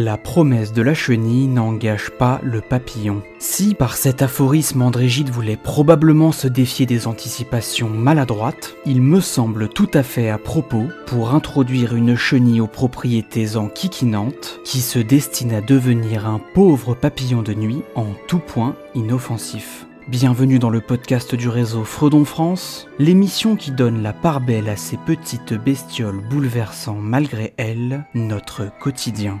[0.00, 3.20] La promesse de la chenille n'engage pas le papillon.
[3.40, 9.68] Si par cet aphorisme André voulait probablement se défier des anticipations maladroites, il me semble
[9.68, 15.52] tout à fait à propos pour introduire une chenille aux propriétés enquiquinantes qui se destine
[15.52, 19.84] à devenir un pauvre papillon de nuit en tout point inoffensif.
[20.06, 24.76] Bienvenue dans le podcast du réseau Fredon France, l'émission qui donne la part belle à
[24.76, 29.38] ces petites bestioles bouleversant malgré elles notre quotidien.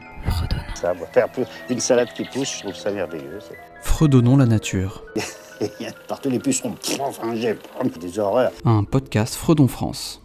[0.74, 3.38] Ça, moi, faire plus- une salade qui pousse, je trouve ça merveilleux.
[3.82, 5.02] Fredonnons la nature,
[5.60, 7.58] Il y a partout les pucerons, enfin, j'ai
[7.98, 8.52] des horreurs.
[8.64, 10.22] un podcast Fredon France.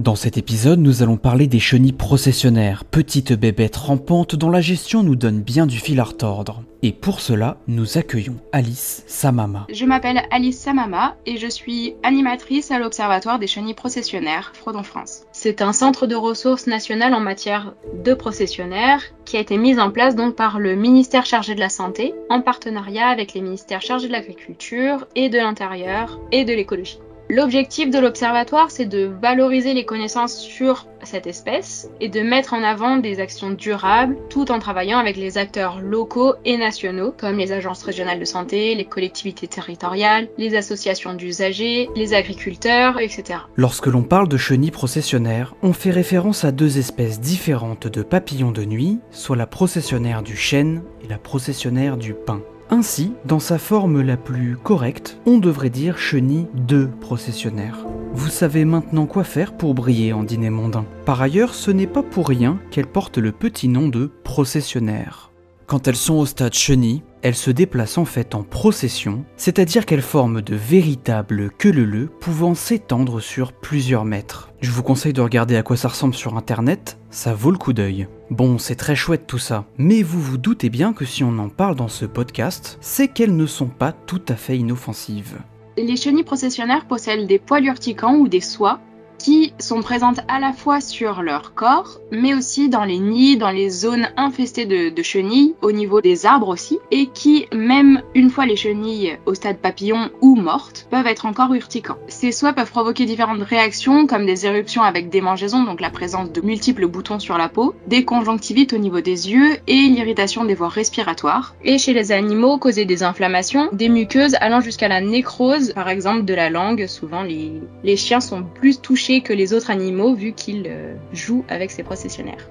[0.00, 5.04] Dans cet épisode, nous allons parler des chenilles processionnaires, petites bébêtes rampantes dont la gestion
[5.04, 6.64] nous donne bien du fil à retordre.
[6.82, 9.66] Et pour cela, nous accueillons Alice, sa maman.
[9.72, 15.26] Je m'appelle Alice Samama et je suis animatrice à l'Observatoire des chenilles processionnaires Fredon France.
[15.30, 19.92] C'est un centre de ressources national en matière de processionnaires qui a été mis en
[19.92, 24.08] place donc par le ministère chargé de la Santé en partenariat avec les ministères chargés
[24.08, 26.98] de l'Agriculture et de l'Intérieur et de l'Écologie.
[27.30, 32.62] L'objectif de l'observatoire, c'est de valoriser les connaissances sur cette espèce et de mettre en
[32.62, 37.52] avant des actions durables tout en travaillant avec les acteurs locaux et nationaux comme les
[37.52, 43.40] agences régionales de santé, les collectivités territoriales, les associations d'usagers, les agriculteurs, etc.
[43.56, 48.52] Lorsque l'on parle de chenilles processionnaires, on fait référence à deux espèces différentes de papillons
[48.52, 52.42] de nuit, soit la processionnaire du chêne et la processionnaire du pin.
[52.74, 57.86] Ainsi, dans sa forme la plus correcte, on devrait dire chenille de processionnaire.
[58.14, 60.84] Vous savez maintenant quoi faire pour briller en dîner mondain.
[61.04, 65.30] Par ailleurs, ce n'est pas pour rien qu'elles portent le petit nom de processionnaire.
[65.68, 70.02] Quand elles sont au stade chenille, elles se déplacent en fait en procession, c'est-à-dire qu'elles
[70.02, 74.52] forment de véritables queue-leu pouvant s'étendre sur plusieurs mètres.
[74.60, 77.72] Je vous conseille de regarder à quoi ça ressemble sur internet, ça vaut le coup
[77.72, 78.08] d'œil.
[78.30, 81.48] Bon, c'est très chouette tout ça, mais vous vous doutez bien que si on en
[81.48, 85.38] parle dans ce podcast, c'est qu'elles ne sont pas tout à fait inoffensives.
[85.78, 88.80] Les chenilles processionnaires possèdent des poils urticants ou des soies
[89.18, 93.50] qui sont présentes à la fois sur leur corps, mais aussi dans les nids, dans
[93.50, 98.46] les zones infestées de, chenilles, au niveau des arbres aussi, et qui, même une fois
[98.46, 101.98] les chenilles au stade papillon ou mortes, peuvent être encore urticants.
[102.08, 106.40] Ces soies peuvent provoquer différentes réactions, comme des éruptions avec démangeaisons, donc la présence de
[106.40, 110.68] multiples boutons sur la peau, des conjonctivites au niveau des yeux et l'irritation des voies
[110.68, 111.54] respiratoires.
[111.62, 116.24] Et chez les animaux, causer des inflammations, des muqueuses allant jusqu'à la nécrose, par exemple
[116.24, 116.86] de la langue.
[116.86, 121.70] Souvent, les chiens sont plus touchés que les autres animaux vu qu'ils euh, jouent avec
[121.70, 122.48] ces processionnaires.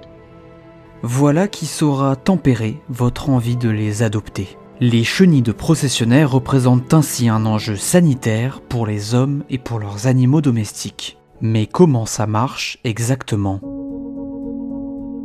[1.02, 4.47] Voilà qui saura tempérer votre envie de les adopter.
[4.80, 10.08] Les chenilles de processionnaires représentent ainsi un enjeu sanitaire pour les hommes et pour leurs
[10.08, 11.18] animaux domestiques.
[11.41, 13.72] Mais comment ça marche exactement?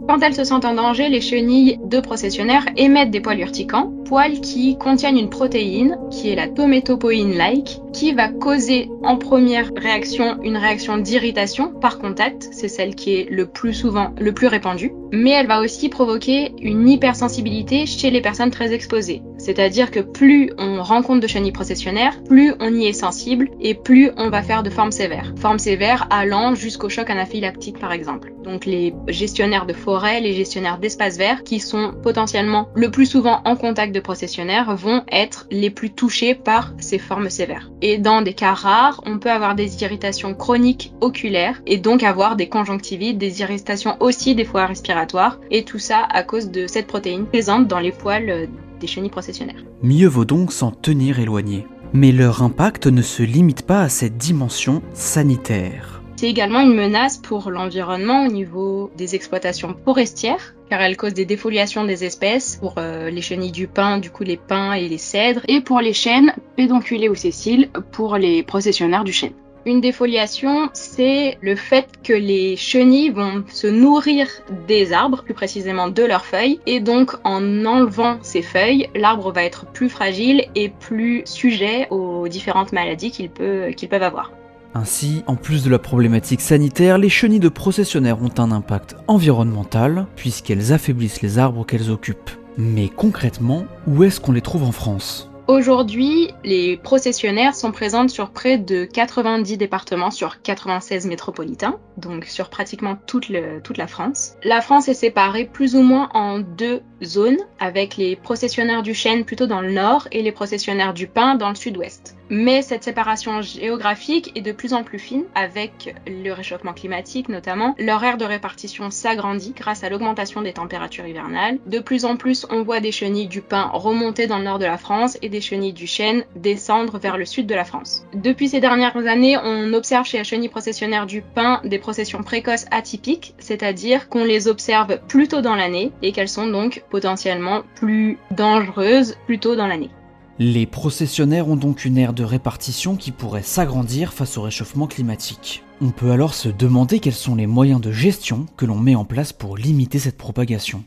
[0.08, 4.40] Quand elles se sentent en danger, les chenilles de processionnaires émettent des poils urticants, poils
[4.40, 10.56] qui contiennent une protéine qui est la tométopoïne-like, qui va causer en première réaction une
[10.56, 15.32] réaction d'irritation par contact, c'est celle qui est le plus souvent le plus répandue, mais
[15.32, 19.20] elle va aussi provoquer une hypersensibilité chez les personnes très exposées.
[19.38, 24.10] C'est-à-dire que plus on rencontre de chenilles processionnaires, plus on y est sensible et plus
[24.16, 25.32] on va faire de formes sévères.
[25.36, 28.32] Formes sévères allant jusqu'au choc anaphylactique par exemple.
[28.42, 33.40] Donc les gestionnaires de forêt, les gestionnaires d'espaces verts qui sont potentiellement le plus souvent
[33.44, 37.70] en contact de processionnaires vont être les plus touchés par ces formes sévères.
[37.82, 42.36] Et dans des cas rares, on peut avoir des irritations chroniques oculaires et donc avoir
[42.36, 46.86] des conjonctivites, des irritations aussi des voies respiratoires et tout ça à cause de cette
[46.86, 48.48] protéine présente dans les poils
[48.78, 49.64] des chenilles processionnaires.
[49.82, 51.66] Mieux vaut donc s'en tenir éloigné.
[51.92, 56.02] Mais leur impact ne se limite pas à cette dimension sanitaire.
[56.16, 61.24] C'est également une menace pour l'environnement au niveau des exploitations forestières, car elle cause des
[61.24, 64.98] défoliations des espèces pour euh, les chenilles du pin, du coup les pins et les
[64.98, 69.32] cèdres, et pour les chênes pédonculés ou sessiles pour les processionnaires du chêne.
[69.66, 74.28] Une défoliation, c'est le fait que les chenilles vont se nourrir
[74.66, 79.44] des arbres, plus précisément de leurs feuilles, et donc en enlevant ces feuilles, l'arbre va
[79.44, 84.32] être plus fragile et plus sujet aux différentes maladies qu'ils peuvent avoir.
[84.74, 90.06] Ainsi, en plus de la problématique sanitaire, les chenilles de processionnaires ont un impact environnemental,
[90.14, 92.30] puisqu'elles affaiblissent les arbres qu'elles occupent.
[92.56, 95.27] Mais concrètement, où est-ce qu'on les trouve en France?
[95.48, 102.50] Aujourd'hui, les processionnaires sont présentes sur près de 90 départements sur 96 métropolitains, donc sur
[102.50, 104.34] pratiquement toute, la France.
[104.44, 109.24] La France est séparée plus ou moins en deux zones, avec les processionnaires du chêne
[109.24, 112.17] plutôt dans le nord et les processionnaires du pin dans le sud-ouest.
[112.30, 117.74] Mais cette séparation géographique est de plus en plus fine avec le réchauffement climatique notamment.
[117.78, 121.58] Leur aire de répartition s'agrandit grâce à l'augmentation des températures hivernales.
[121.66, 124.66] De plus en plus, on voit des chenilles du pin remonter dans le nord de
[124.66, 128.04] la France et des chenilles du chêne descendre vers le sud de la France.
[128.14, 132.66] Depuis ces dernières années, on observe chez la chenille processionnaire du pin des processions précoces
[132.70, 138.18] atypiques, c'est-à-dire qu'on les observe plus tôt dans l'année et qu'elles sont donc potentiellement plus
[138.30, 139.90] dangereuses plus tôt dans l'année.
[140.40, 145.64] Les processionnaires ont donc une aire de répartition qui pourrait s'agrandir face au réchauffement climatique.
[145.80, 149.04] On peut alors se demander quels sont les moyens de gestion que l'on met en
[149.04, 150.84] place pour limiter cette propagation.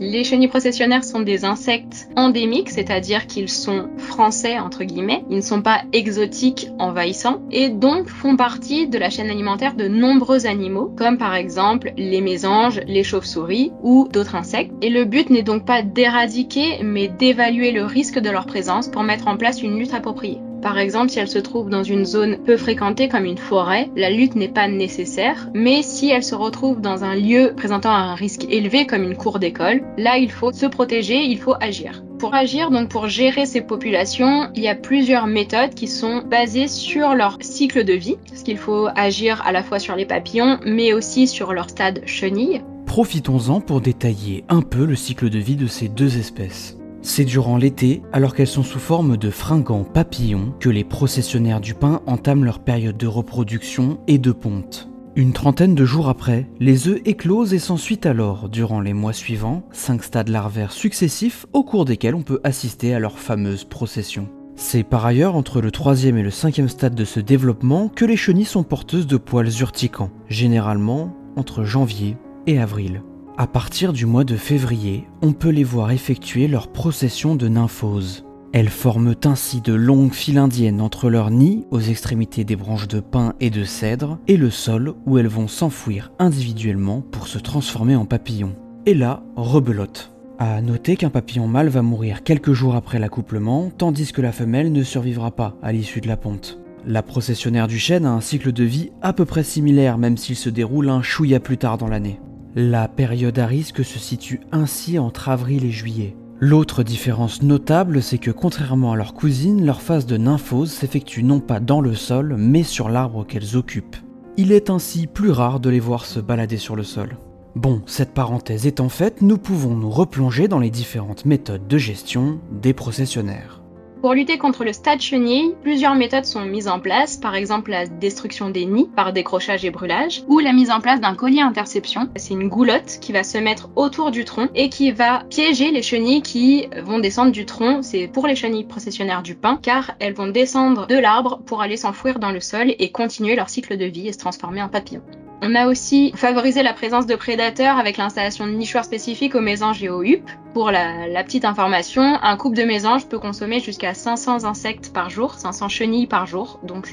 [0.00, 5.42] Les chenilles processionnaires sont des insectes endémiques, c'est-à-dire qu'ils sont français entre guillemets, ils ne
[5.42, 10.92] sont pas exotiques envahissants et donc font partie de la chaîne alimentaire de nombreux animaux,
[10.96, 14.72] comme par exemple les mésanges, les chauves-souris ou d'autres insectes.
[14.82, 19.02] Et le but n'est donc pas d'éradiquer, mais d'évaluer le risque de leur présence pour
[19.02, 20.38] mettre en place une lutte appropriée.
[20.62, 24.10] Par exemple, si elle se trouve dans une zone peu fréquentée comme une forêt, la
[24.10, 28.44] lutte n'est pas nécessaire, mais si elle se retrouve dans un lieu présentant un risque
[28.50, 32.02] élevé comme une cour d'école, là il faut se protéger, il faut agir.
[32.18, 36.66] Pour agir, donc pour gérer ces populations, il y a plusieurs méthodes qui sont basées
[36.66, 40.58] sur leur cycle de vie, parce qu'il faut agir à la fois sur les papillons,
[40.66, 42.62] mais aussi sur leur stade chenille.
[42.86, 46.77] Profitons-en pour détailler un peu le cycle de vie de ces deux espèces.
[47.08, 51.72] C'est durant l'été, alors qu'elles sont sous forme de fringants papillons, que les processionnaires du
[51.72, 54.90] pain entament leur période de reproduction et de ponte.
[55.16, 59.62] Une trentaine de jours après, les œufs éclosent et s'ensuit alors, durant les mois suivants,
[59.72, 64.28] cinq stades larvaires successifs au cours desquels on peut assister à leur fameuse procession.
[64.54, 68.18] C'est par ailleurs entre le troisième et le cinquième stade de ce développement que les
[68.18, 73.02] chenilles sont porteuses de poils urticants, généralement entre janvier et avril.
[73.40, 78.24] À partir du mois de février, on peut les voir effectuer leur procession de nymphose.
[78.52, 82.98] Elles forment ainsi de longues files indiennes entre leurs nids aux extrémités des branches de
[82.98, 87.94] pin et de cèdre et le sol où elles vont s'enfouir individuellement pour se transformer
[87.94, 88.56] en papillons.
[88.86, 90.10] Et là, rebelote.
[90.40, 94.72] À noter qu'un papillon mâle va mourir quelques jours après l'accouplement, tandis que la femelle
[94.72, 96.58] ne survivra pas à l'issue de la ponte.
[96.84, 100.34] La processionnaire du chêne a un cycle de vie à peu près similaire même s'il
[100.34, 102.18] se déroule un chouïa plus tard dans l'année.
[102.54, 106.16] La période à risque se situe ainsi entre avril et juillet.
[106.40, 111.40] L'autre différence notable, c'est que contrairement à leurs cousines, leur phase de nymphose s'effectue non
[111.40, 113.96] pas dans le sol, mais sur l'arbre qu'elles occupent.
[114.36, 117.16] Il est ainsi plus rare de les voir se balader sur le sol.
[117.56, 122.38] Bon, cette parenthèse étant faite, nous pouvons nous replonger dans les différentes méthodes de gestion
[122.52, 123.57] des processionnaires.
[124.00, 127.86] Pour lutter contre le stade chenille, plusieurs méthodes sont mises en place, par exemple la
[127.86, 132.08] destruction des nids par décrochage et brûlage, ou la mise en place d'un collier interception.
[132.14, 135.82] C'est une goulotte qui va se mettre autour du tronc et qui va piéger les
[135.82, 137.82] chenilles qui vont descendre du tronc.
[137.82, 141.76] C'est pour les chenilles processionnaires du pin, car elles vont descendre de l'arbre pour aller
[141.76, 145.02] s'enfouir dans le sol et continuer leur cycle de vie et se transformer en papillon.
[145.40, 149.82] On a aussi favorisé la présence de prédateurs avec l'installation de nichoirs spécifiques aux mésanges
[149.84, 150.30] et aux huppes.
[150.52, 155.34] Pour la, petite information, un couple de mésanges peut consommer jusqu'à 500 insectes par jour,
[155.34, 156.90] 500 chenilles par jour, donc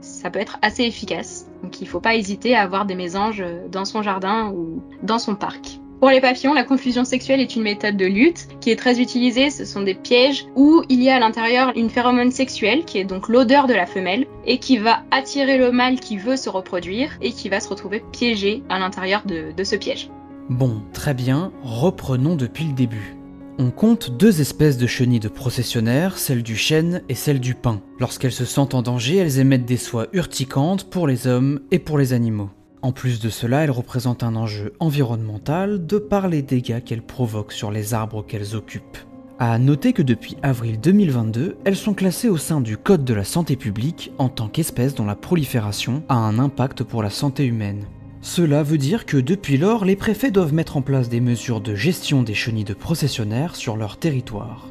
[0.00, 1.50] ça peut être assez efficace.
[1.62, 5.18] Donc il ne faut pas hésiter à avoir des mésanges dans son jardin ou dans
[5.18, 5.81] son parc.
[6.02, 9.50] Pour les papillons, la confusion sexuelle est une méthode de lutte qui est très utilisée.
[9.50, 13.04] Ce sont des pièges où il y a à l'intérieur une phéromone sexuelle qui est
[13.04, 17.16] donc l'odeur de la femelle et qui va attirer le mâle qui veut se reproduire
[17.22, 20.10] et qui va se retrouver piégé à l'intérieur de, ce piège.
[20.50, 23.14] Bon, très bien, reprenons depuis le début.
[23.60, 27.80] On compte deux espèces de chenilles de processionnaires, celle du chêne et celle du pin.
[28.00, 31.96] Lorsqu'elles se sentent en danger, elles émettent des soies urticantes pour les hommes et pour
[31.96, 32.50] les animaux.
[32.82, 37.52] En plus de cela, elles représentent un enjeu environnemental de par les dégâts qu'elles provoquent
[37.52, 38.98] sur les arbres qu'elles occupent.
[39.38, 43.24] À noter que depuis avril 2022, elles sont classées au sein du Code de la
[43.24, 47.86] santé publique en tant qu'espèces dont la prolifération a un impact pour la santé humaine.
[48.20, 51.74] Cela veut dire que depuis lors, les préfets doivent mettre en place des mesures de
[51.74, 54.68] gestion des chenilles de processionnaires sur leur territoire.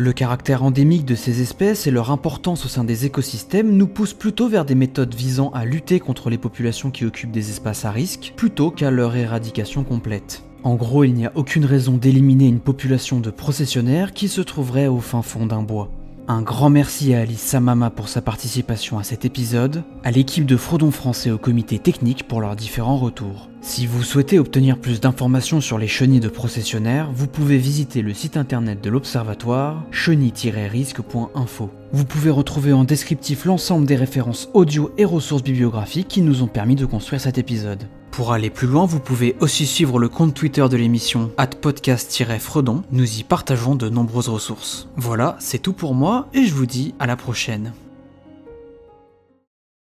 [0.00, 4.14] Le caractère endémique de ces espèces et leur importance au sein des écosystèmes nous poussent
[4.14, 7.90] plutôt vers des méthodes visant à lutter contre les populations qui occupent des espaces à
[7.90, 10.42] risque, plutôt qu'à leur éradication complète.
[10.62, 14.86] En gros, il n'y a aucune raison d'éliminer une population de processionnaires qui se trouverait
[14.86, 15.90] au fin fond d'un bois.
[16.28, 20.56] Un grand merci à Alice Samama pour sa participation à cet épisode, à l'équipe de
[20.56, 23.48] Frodon Français au comité technique pour leurs différents retours.
[23.62, 28.14] Si vous souhaitez obtenir plus d'informations sur les chenilles de processionnaires, vous pouvez visiter le
[28.14, 31.70] site internet de l'Observatoire, chenilles-risque.info.
[31.92, 36.48] Vous pouvez retrouver en descriptif l'ensemble des références audio et ressources bibliographiques qui nous ont
[36.48, 37.84] permis de construire cet épisode.
[38.10, 42.82] Pour aller plus loin, vous pouvez aussi suivre le compte Twitter de l'émission podcast-fredon.
[42.90, 44.88] Nous y partageons de nombreuses ressources.
[44.96, 47.72] Voilà, c'est tout pour moi et je vous dis à la prochaine.